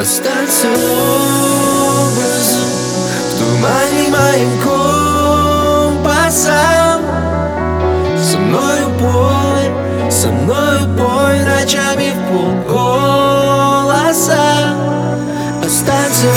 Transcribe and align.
Останься 0.00 0.66
образом 0.66 2.68
В 3.28 3.32
тумане 3.38 4.08
моим 4.08 4.52
компасом 5.92 7.00
Со 8.18 8.38
мною 8.38 8.86
пой, 8.98 9.64
со 10.10 10.28
мною 10.28 10.88
пой 10.96 11.40
Ночами 11.40 12.14
в 12.14 12.16
полголоса. 12.32 14.42
Останься 15.62 16.28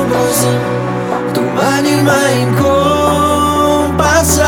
образом 0.00 0.58
В 1.28 1.30
тумане 1.34 1.96
моим 2.00 2.56
компасом 2.56 4.42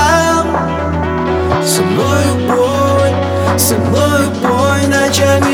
Со 1.62 1.82
мною 1.82 2.48
пой, 2.48 3.10
со 3.58 3.74
мною 3.74 4.30
пой 4.40 4.86
Ночами 4.86 5.53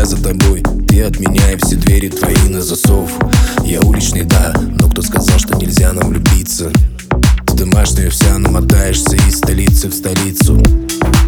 я 0.00 0.06
за 0.06 0.16
тобой, 0.16 0.62
ты 0.88 1.02
от 1.02 1.18
меня 1.20 1.52
И 1.52 1.56
все 1.58 1.76
двери 1.76 2.08
твои 2.08 2.48
на 2.48 2.62
засов. 2.62 3.10
Я 3.64 3.80
уличный, 3.80 4.24
да, 4.24 4.54
но 4.80 4.88
кто 4.88 5.02
сказал, 5.02 5.38
что 5.38 5.56
нельзя 5.58 5.92
нам 5.92 6.08
влюбиться 6.08 6.72
домашняя 7.60 8.08
вся, 8.08 8.38
намотаешься 8.38 9.16
из 9.16 9.36
столицы 9.36 9.88
в 9.88 9.92
столицу. 9.92 10.62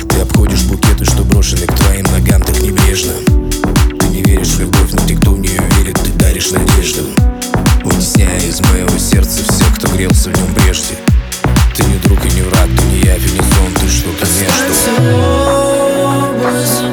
Ты 0.09 0.21
обходишь 0.21 0.63
букеты, 0.63 1.05
что 1.05 1.25
брошены 1.25 1.67
к 1.67 1.75
твоим 1.75 2.07
ногам 2.07 2.41
так 2.41 2.59
небрежно. 2.63 3.13
Ты 4.01 4.07
не 4.07 4.23
веришь 4.23 4.53
в 4.53 4.61
любовь, 4.61 4.93
но 4.93 5.07
те, 5.07 5.15
кто 5.15 5.33
в 5.33 5.41
нее 5.41 5.61
верит, 5.77 6.01
ты 6.03 6.11
даришь 6.13 6.51
надежду. 6.51 7.03
Вытесняя 7.85 8.41
из 8.41 8.63
моего 8.63 8.99
сердца 8.99 9.45
всех, 9.45 9.77
кто 9.77 9.89
грелся 9.89 10.31
в 10.31 10.39
нем 10.39 10.55
прежде. 10.55 10.95
Ты 11.77 11.85
не 11.85 11.99
друг 11.99 12.25
и 12.25 12.31
не 12.31 12.43
враг, 12.43 12.69
ты 12.79 12.85
не 12.87 13.01
не 13.01 13.39
сон, 13.39 13.73
ты 13.79 13.89
что-то 13.89 14.27
между 14.41 14.73
Останься 16.49 16.85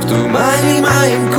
В 0.00 0.08
тумане 0.08 0.80
моим 0.80 1.30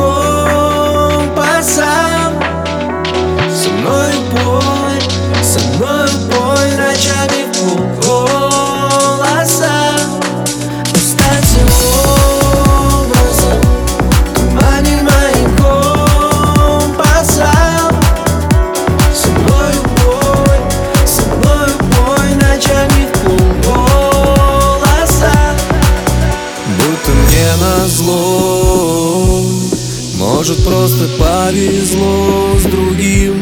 Может 30.52 30.66
просто 30.66 31.08
повезло 31.18 32.58
с 32.60 32.64
другим. 32.64 33.36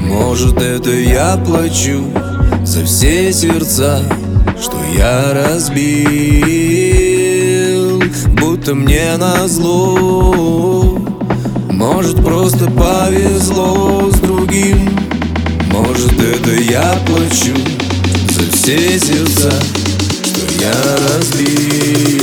Может 0.00 0.58
это 0.58 0.88
я 0.92 1.36
плачу 1.36 2.10
За 2.64 2.86
все 2.86 3.34
сердца, 3.34 4.02
что 4.58 4.78
я 4.96 5.34
разбил. 5.34 5.82
Будто 8.40 8.74
мне 8.74 9.18
назло. 9.18 10.98
Может 11.70 12.16
просто 12.24 12.70
повезло 12.70 14.10
с 14.10 14.18
другим. 14.18 14.88
Может 15.70 16.14
это 16.18 16.50
я 16.50 16.98
плачу 17.04 17.54
За 18.30 18.50
все 18.52 18.98
сердца, 18.98 19.52
что 20.24 20.40
я 20.62 20.72
разбил 21.12 22.17